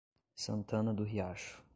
[0.33, 1.61] Santana do Riacho